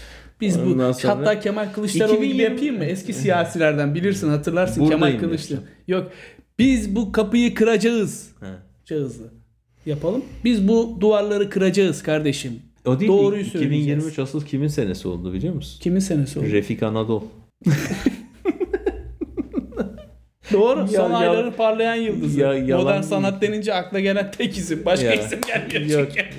Biz 0.42 0.60
bu 0.66 0.94
sonra- 0.94 1.18
hatta 1.18 1.40
Kemal 1.40 1.74
Kılıçdaroğlu 1.74 2.16
gibi 2.16 2.26
2020 2.26 2.52
yapayım 2.54 2.78
mı? 2.78 2.86
Eski 2.86 3.14
siyasilerden 3.14 3.96
bilirsin 3.96 4.30
hatırlarsın 4.30 4.84
Buradayım 4.84 5.02
Kemal. 5.06 5.20
Kılıçdaroğlu. 5.20 5.64
Yok. 5.88 6.12
Biz 6.60 6.96
bu 6.96 7.12
kapıyı 7.12 7.54
kıracağız. 7.56 8.32
Cağızlı. 8.86 9.24
Yapalım. 9.86 10.26
Biz 10.44 10.68
bu 10.68 10.98
duvarları 11.02 11.50
kıracağız 11.50 12.04
kardeşim. 12.04 12.54
O 12.86 13.00
değil 13.00 13.12
Doğruyu 13.12 13.44
mi? 13.44 13.50
söyleyeceğiz. 13.50 13.84
2023 13.86 14.20
asıl 14.20 14.46
kimin 14.46 14.68
senesi 14.68 15.08
oldu 15.08 15.34
biliyor 15.34 15.54
musun? 15.54 15.80
Kimin 15.82 16.00
senesi 16.00 16.40
oldu? 16.40 16.48
Refik 16.52 16.84
Anadolu. 16.84 17.24
Doğru. 20.54 20.80
Ya- 20.80 20.88
Son 20.88 21.12
ya- 21.12 21.18
ayların 21.18 21.52
parlayan 21.52 21.96
yıldızı. 21.96 22.40
Ya- 22.40 22.54
yalan 22.54 22.84
Modern 22.84 23.02
sanat 23.02 23.42
denince 23.42 23.74
akla 23.74 24.00
gelen 24.00 24.32
tek 24.32 24.58
isim. 24.58 24.86
Başka 24.86 25.06
Ya. 25.06 25.14
isim 25.14 25.40
gelmiyor 25.72 26.00
Yok 26.00 26.10
çünkü. 26.10 26.30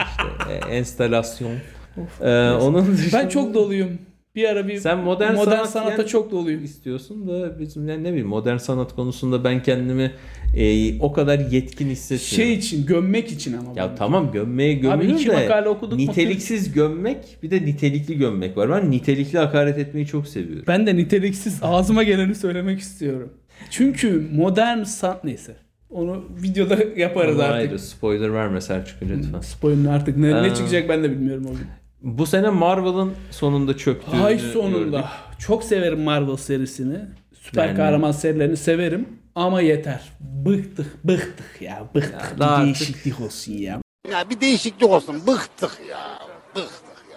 işte 0.70 1.04
e, 1.04 1.70
Ee, 2.20 2.50
onun 2.50 2.92
dışında 2.96 3.22
Ben 3.22 3.28
çok 3.28 3.54
doluyum. 3.54 3.90
Bir 4.34 4.48
ara 4.48 4.68
bir 4.68 4.76
Sen 4.78 4.98
modern 4.98 5.34
modern 5.34 5.50
sanat 5.56 5.70
sanata 5.70 5.90
yani- 5.90 6.06
çok 6.06 6.30
doluyum. 6.30 6.64
istiyorsun 6.64 7.28
da 7.28 7.58
bizim 7.60 7.86
ne, 7.86 8.02
ne 8.02 8.08
bileyim 8.08 8.26
modern 8.26 8.56
sanat 8.56 8.94
konusunda 8.94 9.44
ben 9.44 9.62
kendimi 9.62 10.10
e, 10.56 10.98
o 11.00 11.12
kadar 11.12 11.38
yetkin 11.38 11.88
hissetmiyorum. 11.88 12.36
Şey 12.36 12.52
için, 12.54 12.86
gömmek 12.86 13.32
için 13.32 13.52
ama. 13.56 13.72
Ya 13.76 13.88
ben. 13.90 13.96
tamam 13.96 14.32
gömmeye 14.32 14.72
gömülür 14.74 15.14
iki 15.14 15.28
de 15.28 15.32
makale 15.32 15.68
okuduk 15.68 15.92
mu? 15.98 16.04
niteliksiz 16.06 16.72
gömmek 16.72 17.38
bir 17.42 17.50
de 17.50 17.62
nitelikli 17.62 18.18
gömmek 18.18 18.56
var. 18.56 18.70
Ben 18.70 18.90
nitelikli 18.90 19.38
hakaret 19.38 19.78
etmeyi 19.78 20.06
çok 20.06 20.26
seviyorum. 20.28 20.64
Ben 20.68 20.86
de 20.86 20.96
niteliksiz 20.96 21.58
ağzıma 21.62 22.02
geleni 22.02 22.34
söylemek 22.34 22.80
istiyorum. 22.80 23.32
Çünkü 23.70 24.28
modern 24.34 24.82
sanat 24.82 25.24
neyse. 25.24 25.56
Onu 25.90 26.24
videoda 26.42 26.78
yaparız 26.96 27.34
Ama 27.34 27.44
artık. 27.44 27.56
ayrı 27.70 27.78
spoiler 27.78 28.32
verme 28.34 28.60
Selçuk'u 28.60 29.04
lütfen. 29.08 29.40
Spoiler 29.40 29.90
artık 29.92 30.16
ne, 30.16 30.30
ne 30.30 30.34
Aa. 30.34 30.54
çıkacak 30.54 30.88
ben 30.88 31.02
de 31.04 31.10
bilmiyorum 31.10 31.46
o 31.46 31.52
gün. 31.52 31.66
Bu 32.02 32.26
sene 32.26 32.50
Marvel'ın 32.50 33.12
sonunda 33.30 33.76
çöktüğünü 33.76 34.22
Ay 34.22 34.38
sonunda. 34.38 34.78
gördük. 34.98 35.04
Çok 35.38 35.64
severim 35.64 36.00
Marvel 36.00 36.36
serisini. 36.36 36.98
Süper 37.40 37.68
Ben 37.68 37.74
de. 37.74 37.76
kahraman 37.76 38.12
serilerini 38.12 38.56
severim. 38.56 39.08
Ama 39.34 39.60
yeter. 39.60 40.00
Bıktık, 40.20 41.04
bıktık 41.04 41.62
ya. 41.62 41.84
Bıktık. 41.94 42.38
daha 42.38 42.56
bir 42.64 42.70
artık- 42.70 42.80
değişiklik 42.80 43.20
olsun 43.20 43.52
ya. 43.52 43.80
Ya 44.12 44.30
bir 44.30 44.40
değişiklik 44.40 44.90
olsun. 44.90 45.16
Bıktık 45.26 45.78
ya. 45.90 45.98
Bıktık. 46.56 46.70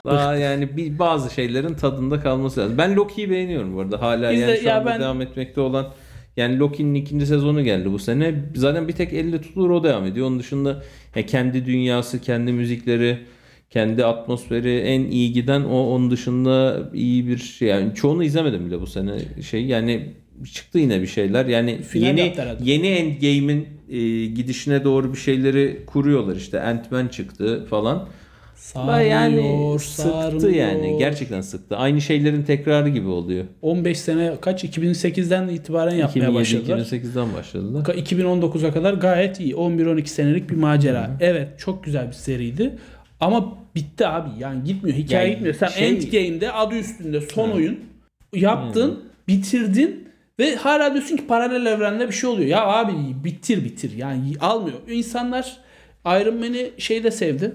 Daha 0.06 0.36
yani 0.36 0.78
bir 0.78 1.00
bazı 1.00 1.34
şeylerin 1.34 1.74
tadında 1.74 2.20
kalması 2.20 2.60
lazım. 2.60 2.78
Ben 2.78 2.96
Loki'yi 2.96 3.30
beğeniyorum 3.30 3.76
bu 3.76 3.82
arada. 3.82 4.02
Hala 4.02 4.32
Biz 4.32 4.40
de- 4.40 4.44
yani 4.44 4.58
şu 4.58 4.66
ya 4.68 4.78
anda 4.78 4.86
ben- 4.90 5.02
devam 5.02 5.22
etmekte 5.22 5.62
olan 5.62 5.94
yani 6.38 6.60
Loki'nin 6.60 6.94
ikinci 6.96 7.26
sezonu 7.26 7.64
geldi 7.64 7.92
bu 7.92 8.00
sene. 8.00 8.36
Zaten 8.56 8.88
bir 8.88 8.94
tek 8.94 9.14
elle 9.14 9.42
tutulur 9.42 9.70
o 9.70 9.84
devam 9.84 10.06
ediyor. 10.06 10.28
Onun 10.28 10.40
dışında 10.40 10.84
ya 11.16 11.26
kendi 11.26 11.66
dünyası, 11.66 12.22
kendi 12.22 12.52
müzikleri, 12.54 13.26
kendi 13.74 14.06
atmosferi 14.06 14.80
en 14.80 15.02
iyi 15.02 15.34
giden 15.34 15.62
o. 15.62 15.78
Onun 15.78 16.12
dışında 16.12 16.80
iyi 16.94 17.28
bir 17.28 17.38
şey. 17.38 17.68
Yani 17.68 17.96
çoğunu 17.96 18.24
izlemedim 18.24 18.66
bile 18.66 18.82
bu 18.82 18.88
sene 18.88 19.12
şey. 19.50 19.66
Yani 19.66 20.10
çıktı 20.54 20.80
yine 20.80 21.02
bir 21.02 21.08
şeyler. 21.08 21.46
Yani 21.46 21.82
Final 21.82 22.18
yeni 22.18 22.34
yeni 22.64 22.88
Endgame'in 22.88 23.68
e, 23.90 24.26
gidişine 24.26 24.84
doğru 24.84 25.14
bir 25.14 25.18
şeyleri 25.18 25.80
kuruyorlar 25.86 26.36
işte. 26.36 26.62
Ant-Man 26.62 27.08
çıktı 27.08 27.66
falan. 27.70 28.08
Sarıyor, 28.56 29.12
yani 29.12 29.80
sıktı 29.80 30.02
sarıyor. 30.02 30.54
yani. 30.54 30.96
Gerçekten 31.00 31.42
sıktı. 31.42 31.78
Aynı 31.78 32.02
şeylerin 32.02 32.44
tekrarı 32.44 32.90
gibi 32.90 33.08
oluyor. 33.08 33.46
15 33.62 34.00
sene 34.00 34.34
kaç 34.42 34.64
2008'den 34.64 35.48
itibaren 35.48 35.96
yapmaya 35.96 36.34
başladılar. 36.34 36.78
2007-2008'den 36.78 37.34
başladılar. 37.34 37.84
Ka- 37.84 38.04
2019'a 38.04 38.74
kadar 38.74 38.94
gayet 38.94 39.40
iyi. 39.40 39.54
11-12 39.54 40.06
senelik 40.06 40.50
bir 40.50 40.56
macera. 40.56 41.18
Evet 41.20 41.48
çok 41.58 41.84
güzel 41.84 42.08
bir 42.08 42.14
seriydi. 42.14 42.78
Ama 43.24 43.58
bitti 43.76 44.08
abi. 44.08 44.30
Yani 44.40 44.64
gitmiyor. 44.64 44.98
Hikaye 44.98 45.24
Yani 45.24 45.34
gitmiyor. 45.34 45.56
Sen 45.56 45.68
şey- 45.68 45.90
Endgame'de 45.90 46.52
adı 46.52 46.76
üstünde 46.76 47.22
son 47.22 47.50
oyun 47.52 47.80
yaptın, 48.34 49.00
bitirdin 49.28 50.08
ve 50.40 50.56
hala 50.56 50.94
diyorsun 50.94 51.18
ki 51.18 51.28
paralel 51.28 51.66
evrende 51.66 52.08
bir 52.08 52.14
şey 52.14 52.30
oluyor. 52.30 52.48
Ya 52.48 52.66
abi 52.68 52.92
bitir 53.24 53.64
bitir. 53.66 53.92
Yani 53.98 54.22
almıyor. 54.40 54.78
İnsanlar 54.90 55.58
Iron 56.06 56.36
Man'i 56.36 56.72
şeyde 56.78 57.12
sevdi. 57.12 57.52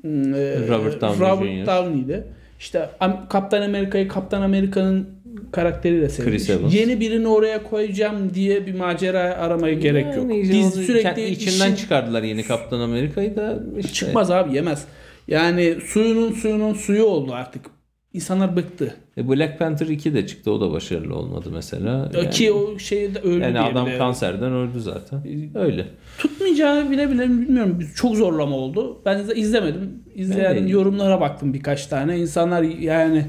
Hmm, 0.00 0.34
e, 0.34 0.68
Robert 0.68 1.00
Downey 1.00 1.30
Robert. 1.30 1.66
Downey'de. 1.66 2.26
İşte 2.58 2.90
Kaptan 3.28 3.62
Amerika'yı 3.62 4.08
Kaptan 4.08 4.42
Amerika'nın 4.42 5.08
karakteriyle 5.52 6.08
sevmiş. 6.08 6.32
Chris 6.32 6.50
Evans. 6.50 6.74
Yeni 6.74 7.00
birini 7.00 7.28
oraya 7.28 7.62
koyacağım 7.62 8.34
diye 8.34 8.66
bir 8.66 8.74
macera 8.74 9.20
aramaya 9.20 9.74
gerek 9.74 10.06
yok. 10.16 10.24
Onu 10.24 10.70
sürekli 10.70 11.28
içinden 11.28 11.66
işin- 11.66 11.74
çıkardılar 11.76 12.22
yeni 12.22 12.42
Kaptan 12.42 12.80
Amerika'yı 12.80 13.36
da 13.36 13.58
işte. 13.78 13.92
çıkmaz 13.92 14.30
abi 14.30 14.54
yemez. 14.54 14.84
Yani 15.28 15.76
suyunun 15.86 16.32
suyunun 16.32 16.74
suyu 16.74 17.04
oldu 17.04 17.32
artık. 17.32 17.66
İnsanlar 18.12 18.56
bıktı. 18.56 18.94
E, 19.18 19.28
Black 19.28 19.58
Panther 19.58 19.86
2 19.86 20.14
de 20.14 20.26
çıktı. 20.26 20.50
O 20.50 20.60
da 20.60 20.70
başarılı 20.72 21.14
olmadı 21.16 21.48
mesela. 21.52 22.10
Yani, 22.14 22.30
Ki 22.30 22.52
o 22.52 22.78
şeyde 22.78 23.18
öldü 23.18 23.42
yani 23.42 23.60
adam 23.60 23.86
bile. 23.86 23.98
kanserden 23.98 24.52
öldü 24.52 24.80
zaten. 24.80 25.22
Öyle. 25.54 25.86
Tutmayacağını 26.18 26.90
bile 26.90 27.10
bile 27.10 27.22
bilmiyorum. 27.22 27.78
Çok 27.96 28.16
zorlama 28.16 28.56
oldu. 28.56 29.02
Ben 29.04 29.28
de 29.28 29.34
izlemedim. 29.34 30.02
İzleyen 30.14 30.56
Ben 30.56 30.66
de- 30.66 30.70
yorumlara 30.70 31.20
baktım 31.20 31.54
birkaç 31.54 31.86
tane. 31.86 32.18
İnsanlar 32.18 32.62
yani 32.62 33.26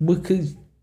bıkı 0.00 0.38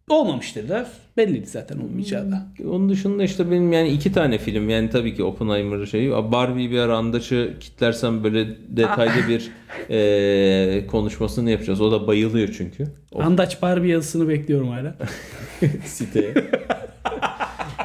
olmamış 0.10 0.56
dediler. 0.56 0.86
Belliydi 1.22 1.48
zaten 1.48 1.78
olmayacağı 1.80 2.32
da. 2.32 2.48
Onun 2.70 2.90
dışında 2.90 3.24
işte 3.24 3.52
benim 3.52 3.74
yani 3.74 3.90
iki 3.90 4.12
tane 4.12 4.38
film 4.38 4.70
yani 4.70 4.90
tabii 4.90 5.16
ki 5.16 5.24
Oppenheimer 5.24 5.86
şeyi 5.86 6.12
Barbie 6.12 6.72
bir 6.72 6.78
ara 6.78 6.98
andaçı 6.98 7.54
kitlersem 7.60 8.24
böyle 8.24 8.48
detaylı 8.70 9.28
bir 9.30 9.52
eee, 9.90 10.88
konuşmasını 10.88 11.52
yapacağız. 11.52 11.82
O 11.82 11.92
da 11.92 12.08
bayılıyor 12.08 12.50
çünkü. 12.58 12.84
O 13.12 13.22
Andaç 13.22 13.62
Barbie 13.62 13.92
yazısını 13.92 14.30
bekliyorum 14.30 14.68
hala. 14.68 14.96
siteye. 15.86 16.34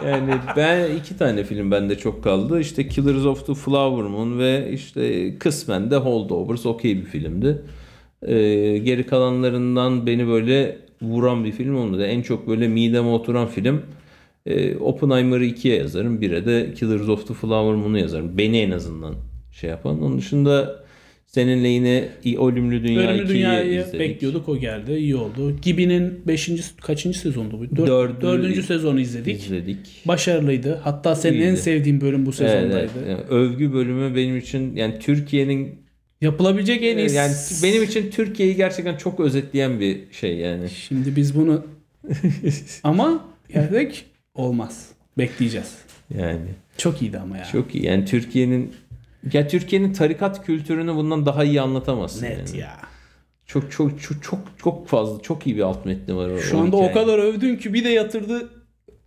yani 0.07 0.35
ben 0.57 0.95
iki 0.95 1.19
tane 1.19 1.45
film 1.45 1.71
bende 1.71 1.99
çok 1.99 2.25
kaldı. 2.25 2.61
İşte 2.61 2.89
Killers 2.89 3.25
of 3.27 3.47
the 3.47 3.55
Flower 3.55 4.05
Moon 4.05 4.39
ve 4.39 4.71
işte 4.73 5.35
kısmen 5.39 5.91
de 5.91 5.97
Holdovers 5.97 6.67
okey 6.67 6.97
bir 6.97 7.05
filmdi. 7.05 7.63
Eee, 8.29 8.79
geri 8.79 9.07
kalanlarından 9.07 10.07
beni 10.07 10.27
böyle 10.29 10.86
vuran 11.03 11.45
bir 11.45 11.53
film 11.53 11.77
olmadı. 11.77 12.07
En 12.07 12.23
çok 12.23 12.49
böyle 12.49 12.69
mideme 12.69 13.09
oturan 13.09 13.49
film 13.49 13.83
e, 14.47 14.77
Oppenheimer'ı 14.77 15.45
ikiye 15.45 15.77
yazarım. 15.77 16.21
Bire 16.21 16.47
de 16.47 16.75
Killers 16.79 17.09
of 17.09 17.29
the 17.29 17.35
Flower 17.35 17.75
Moon'u 17.75 17.99
yazarım. 17.99 18.39
Beni 18.39 18.59
en 18.59 18.71
azından 18.71 19.15
şey 19.53 19.71
yapan. 19.71 20.03
Onun 20.03 20.19
dışında 20.19 20.85
seninle 21.27 21.69
yine 21.69 22.09
Ölümlü 22.25 22.83
Dünya 22.85 23.01
Ölümlü 23.11 23.23
2'yi 23.23 23.29
Dünya'yı 23.29 23.81
izledik. 23.81 24.01
bekliyorduk 24.01 24.49
o 24.49 24.59
geldi 24.59 24.93
iyi 24.95 25.17
oldu. 25.17 25.57
Gibi'nin 25.63 26.21
5. 26.27 26.51
kaçıncı 26.83 27.19
sezondu 27.19 27.61
bu? 27.61 27.77
Dör, 27.77 27.87
Dördü- 27.87 28.21
dördüncü 28.21 28.63
sezonu 28.63 29.01
izledik. 29.01 29.37
İzledik. 29.41 29.79
Başarılıydı. 30.09 30.81
Hatta 30.85 31.15
senin 31.15 31.37
en 31.41 31.43
İyiydi. 31.43 31.57
sevdiğin 31.57 32.01
bölüm 32.01 32.27
bu 32.27 32.31
Evet, 32.31 32.37
sezondaydı. 32.51 32.91
evet. 32.99 33.09
Yani 33.09 33.21
övgü 33.41 33.73
bölümü 33.73 34.17
benim 34.17 34.37
için 34.37 34.77
yani 34.77 34.95
Türkiye'nin 34.99 35.75
Yapılabilecek 36.21 36.83
en 36.83 36.99
iyi. 36.99 37.13
yani 37.13 37.35
benim 37.63 37.83
için 37.83 38.11
Türkiye'yi 38.11 38.57
gerçekten 38.57 38.97
çok 38.97 39.21
özetleyen 39.21 39.81
bir 39.81 40.13
şey 40.13 40.37
yani. 40.37 40.71
Şimdi 40.71 41.17
biz 41.17 41.37
bunu 41.37 41.67
ama 42.85 43.25
gerçek 43.49 44.05
olmaz. 44.35 44.89
Bekleyeceğiz. 45.19 45.75
Yani 46.19 46.41
Çok 46.79 47.03
iyiydi 47.03 47.19
ama 47.19 47.39
ya. 47.39 47.45
Çok 47.45 47.75
iyi. 47.75 47.85
Yani 47.85 48.05
Türkiye'nin 48.05 48.75
ya 49.33 49.49
Türkiye'nin 49.49 49.93
tarikat 49.93 50.47
kültürünü 50.47 50.95
bundan 50.95 51.27
daha 51.27 51.45
iyi 51.45 51.61
anlatamazsın. 51.61 52.25
Net 52.27 52.49
yani. 52.49 52.61
ya. 52.61 52.77
Çok 53.47 53.73
çok 53.73 54.03
çok 54.03 54.23
çok 54.23 54.39
çok 54.63 54.89
fazla 54.89 55.23
çok 55.23 55.47
iyi 55.47 55.57
bir 55.57 55.63
alt 55.63 55.85
metni 55.87 56.17
var. 56.17 56.41
Şu 56.41 56.59
anda 56.59 56.77
o 56.77 56.93
kadar 56.93 57.19
övdün 57.19 57.57
ki 57.57 57.75
bir 57.75 57.85
de 57.85 57.89
yatırdı 57.89 58.51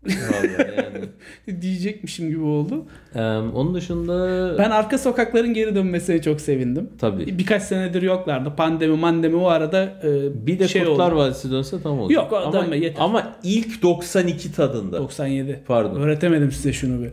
Vallahi 0.05 0.71
yani. 0.77 1.61
diyecekmişim 1.61 2.29
gibi 2.29 2.41
oldu. 2.41 2.85
Eee, 3.15 3.21
onun 3.55 3.75
dışında 3.75 4.55
Ben 4.57 4.69
arka 4.71 4.97
sokakların 4.97 5.53
geri 5.53 5.75
dönmesine 5.75 6.21
çok 6.21 6.41
sevindim. 6.41 6.89
tabii. 6.99 7.37
Birkaç 7.37 7.63
senedir 7.63 8.01
yoklardı. 8.01 8.55
Pandemi 8.55 8.97
mandemi 8.97 9.35
o 9.35 9.47
arada 9.47 9.83
e, 10.03 10.07
Bir 10.47 10.59
de 10.59 10.67
şey 10.67 10.83
Kurtlar 10.83 11.11
oldu. 11.11 11.19
Vadisi 11.19 11.51
dönse 11.51 11.81
tam 11.81 11.99
olacak. 11.99 12.15
Yok, 12.31 12.33
ama, 12.45 12.53
dönme, 12.53 12.77
yeter. 12.77 13.01
ama 13.03 13.33
ilk 13.43 13.81
92 13.81 14.53
tadında. 14.53 14.97
97. 14.97 15.59
Pardon. 15.67 15.95
Öğretemedim 16.01 16.51
size 16.51 16.73
şunu 16.73 17.03
bir. 17.03 17.09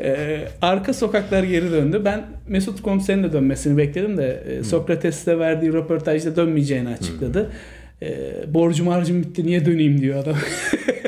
Ee, 0.00 0.48
arka 0.62 0.94
sokaklar 0.94 1.42
geri 1.42 1.70
döndü. 1.72 2.02
Ben 2.04 2.26
Mesut 2.48 2.82
Komiser'in 2.82 3.22
de 3.24 3.32
dönmesini 3.32 3.78
bekledim 3.78 4.16
de 4.16 4.44
e, 4.48 4.62
Sokrates'te 4.64 5.38
verdiği 5.38 5.72
röportajda 5.72 6.36
dönmeyeceğini 6.36 6.88
açıkladı. 6.88 7.50
Ee, 8.02 8.30
borcum 8.54 8.86
harcım 8.88 9.22
bitti 9.22 9.46
niye 9.46 9.66
döneyim 9.66 10.00
diyor 10.00 10.22
adam. 10.22 10.34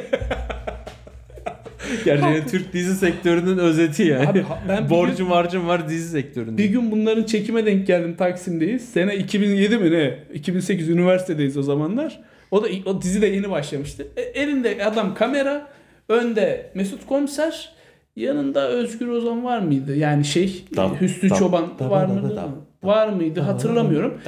Gerçekten 2.05 2.47
Türk 2.47 2.73
dizi 2.73 2.95
sektörünün 2.95 3.59
özeti 3.59 4.03
yani. 4.03 4.29
Abi, 4.29 4.45
ben 4.69 4.91
Borcum 4.91 5.31
harcım 5.31 5.69
var 5.69 5.89
dizi 5.89 6.09
sektöründe. 6.09 6.59
Bir 6.59 6.65
gün 6.65 6.91
bunların 6.91 7.25
çekime 7.25 7.67
denk 7.67 7.87
geldim 7.87 8.17
Taksim'deyiz. 8.17 8.89
Sene 8.89 9.17
2007 9.17 9.79
mi 9.79 9.91
ne? 9.91 10.19
2008 10.35 10.89
üniversitedeyiz 10.89 11.57
o 11.57 11.63
zamanlar. 11.63 12.21
O 12.51 12.65
da 12.65 12.69
o 12.87 13.03
dizi 13.03 13.23
de 13.23 13.27
yeni 13.27 13.51
başlamıştı. 13.51 14.07
E, 14.17 14.23
elinde 14.23 14.85
adam 14.85 15.15
kamera, 15.15 15.67
önde 16.09 16.71
Mesut 16.75 17.07
Komiser, 17.07 17.73
yanında 18.17 18.69
Özgür 18.69 19.09
Ozan 19.09 19.45
var 19.45 19.59
mıydı? 19.59 19.97
Yani 19.97 20.25
şey 20.25 20.65
Tam, 20.77 21.01
Hüsnü 21.01 21.29
tam, 21.29 21.39
Çoban 21.39 21.77
tam, 21.79 21.91
var 21.91 22.07
tam, 22.07 22.21
mıydı? 22.21 22.35
tam, 22.35 22.67
Var 22.83 23.09
mıydı? 23.09 23.41
Hatırlamıyorum. 23.41 24.21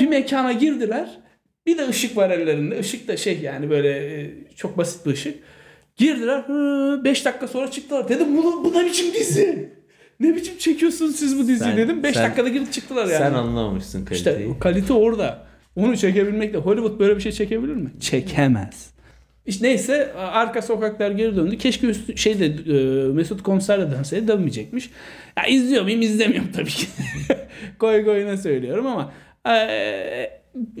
Bir 0.00 0.08
mekana 0.08 0.52
girdiler. 0.52 1.08
Bir 1.66 1.78
de 1.78 1.88
ışık 1.88 2.16
var 2.16 2.30
ellerinde. 2.30 2.78
Işık 2.78 3.08
da 3.08 3.16
şey 3.16 3.38
yani 3.38 3.70
böyle 3.70 4.20
e, 4.20 4.30
çok 4.56 4.78
basit 4.78 5.06
bir 5.06 5.10
ışık. 5.10 5.38
Girdiler. 6.00 6.44
5 7.04 7.24
dakika 7.24 7.48
sonra 7.48 7.70
çıktılar. 7.70 8.08
Dedim 8.08 8.36
bu, 8.36 8.64
bu 8.64 8.78
ne 8.78 8.84
biçim 8.86 9.14
dizi? 9.14 9.68
Ne 10.20 10.36
biçim 10.36 10.58
çekiyorsunuz 10.58 11.16
siz 11.16 11.38
bu 11.38 11.42
diziyi 11.42 11.58
Sen- 11.58 11.76
dedim. 11.76 12.02
5 12.02 12.14
sen- 12.14 12.24
dakikada 12.24 12.48
girip 12.48 12.72
çıktılar 12.72 13.06
yani. 13.06 13.18
Sen 13.18 13.32
anlamamışsın 13.32 14.04
kaliteyi. 14.04 14.36
İşte 14.38 14.58
kalite 14.60 14.92
orada. 14.92 15.46
Onu 15.76 15.96
çekebilmekle 15.96 16.58
Hollywood 16.58 17.00
böyle 17.00 17.16
bir 17.16 17.20
şey 17.20 17.32
çekebilir 17.32 17.74
mi? 17.74 17.90
Çekemez. 18.00 18.90
İşte 19.46 19.66
neyse 19.66 20.12
arka 20.14 20.62
sokaklar 20.62 21.10
geri 21.10 21.36
döndü. 21.36 21.58
Keşke 21.58 21.86
üstü, 21.86 22.16
şeyde 22.16 22.46
e, 22.46 23.06
Mesut 23.12 23.42
Komiser'le 23.42 23.90
dönseydi 23.90 24.28
dönmeyecekmiş. 24.28 24.90
Ya 25.36 25.46
izliyor 25.46 25.82
muyum 25.82 26.02
izlemiyorum 26.02 26.50
tabii 26.56 26.70
ki. 26.70 26.86
koy 27.78 28.04
koyuna 28.04 28.36
söylüyorum 28.36 28.86
ama 28.86 29.12
e, 29.54 30.30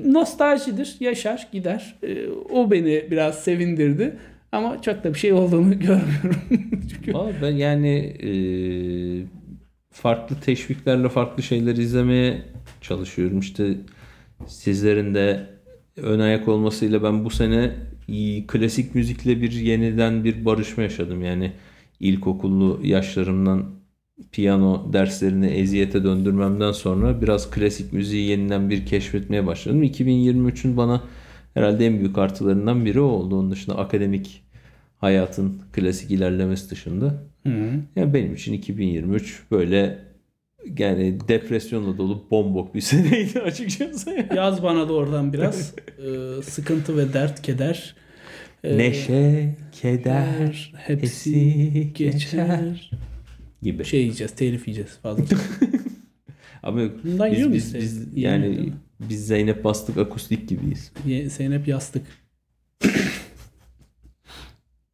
nostaljidir. 0.04 0.96
Yaşar 1.00 1.48
gider. 1.52 1.94
E, 2.02 2.28
o 2.50 2.70
beni 2.70 3.04
biraz 3.10 3.44
sevindirdi. 3.44 4.16
Ama 4.52 4.82
çok 4.82 5.04
da 5.04 5.14
bir 5.14 5.18
şey 5.18 5.32
olduğunu 5.32 5.70
görmüyorum. 5.78 6.40
Çünkü 6.90 7.14
Valla 7.14 7.32
ben 7.42 7.50
yani 7.50 7.96
e, 8.22 8.32
farklı 9.90 10.40
teşviklerle 10.40 11.08
farklı 11.08 11.42
şeyler 11.42 11.76
izlemeye 11.76 12.42
çalışıyorum. 12.80 13.38
İşte 13.40 13.76
sizlerin 14.46 15.14
de 15.14 15.46
ön 15.96 16.20
ayak 16.20 16.48
olmasıyla 16.48 17.02
ben 17.02 17.24
bu 17.24 17.30
sene 17.30 17.72
klasik 18.46 18.94
müzikle 18.94 19.42
bir 19.42 19.52
yeniden 19.52 20.24
bir 20.24 20.44
barışma 20.44 20.82
yaşadım. 20.82 21.24
Yani 21.24 21.52
ilkokullu 22.00 22.80
yaşlarımdan 22.84 23.64
piyano 24.32 24.92
derslerini 24.92 25.46
eziyete 25.46 26.04
döndürmemden 26.04 26.72
sonra 26.72 27.22
biraz 27.22 27.50
klasik 27.50 27.92
müziği 27.92 28.28
yeniden 28.30 28.70
bir 28.70 28.86
keşfetmeye 28.86 29.46
başladım. 29.46 29.82
2023'ün 29.82 30.76
bana 30.76 31.02
herhalde 31.54 31.86
en 31.86 31.98
büyük 31.98 32.18
artılarından 32.18 32.84
biri 32.84 33.00
o 33.00 33.04
oldu. 33.04 33.38
Onun 33.38 33.50
dışında 33.50 33.78
akademik 33.78 34.42
hayatın 34.98 35.62
klasik 35.72 36.10
ilerlemesi 36.10 36.70
dışında. 36.70 37.22
Yani 37.96 38.14
benim 38.14 38.34
için 38.34 38.52
2023 38.52 39.42
böyle 39.50 39.98
yani 40.78 41.18
depresyonla 41.28 41.98
dolu 41.98 42.24
bombok 42.30 42.74
bir 42.74 42.80
seneydi 42.90 43.40
açıkçası. 43.40 44.26
yaz 44.34 44.62
bana 44.62 44.88
da 44.88 44.92
oradan 44.92 45.32
biraz 45.32 45.74
e, 45.98 46.42
sıkıntı 46.42 46.96
ve 46.96 47.12
dert, 47.12 47.42
keder. 47.42 47.94
e, 48.64 48.78
Neşe, 48.78 49.54
keder, 49.72 50.04
der, 50.04 50.72
hepsi 50.76 51.04
hepsi 51.06 51.92
geçer. 51.92 52.90
gibi. 53.62 53.84
Şey 53.84 54.00
yiyeceğiz, 54.00 54.32
telif 54.34 54.68
yiyeceğiz 54.68 54.98
fazla. 55.02 55.24
Ama 56.62 56.80
Bundan 57.04 57.32
biz, 57.32 57.52
biz, 57.52 57.74
biz 57.74 58.16
yani? 58.16 58.72
Biz 59.00 59.26
Zeynep 59.26 59.64
Bastık 59.64 59.98
akustik 59.98 60.48
gibiyiz. 60.48 60.92
Zeynep 61.28 61.68
yastık. 61.68 62.06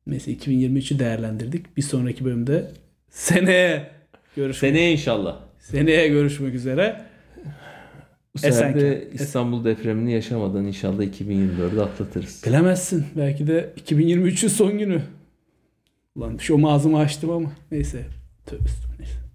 Neyse 0.06 0.32
2023'ü 0.32 0.98
değerlendirdik. 0.98 1.76
Bir 1.76 1.82
sonraki 1.82 2.24
bölümde 2.24 2.70
seneye 3.10 3.90
görüşmek 4.36 4.70
Seneye 4.70 4.92
inşallah. 4.92 5.40
seneye 5.58 6.08
görüşmek 6.08 6.54
üzere. 6.54 7.06
Bu 8.34 8.38
sefer 8.38 8.74
de 8.74 8.96
Esenken. 8.96 9.24
İstanbul 9.24 9.64
depremini 9.64 10.12
yaşamadan 10.12 10.64
inşallah 10.64 11.02
2024'ü 11.02 11.80
atlatırız. 11.80 12.42
Bilemezsin. 12.46 13.06
Belki 13.16 13.46
de 13.46 13.72
2023'ün 13.86 14.48
son 14.48 14.78
günü. 14.78 15.02
Ulan 16.14 16.36
şu 16.36 16.68
ağzımı 16.68 16.98
açtım 16.98 17.30
ama 17.30 17.52
neyse. 17.70 18.04
Tövbe 18.46 18.64
estağfurullah. 18.64 18.98
Neyse. 18.98 19.25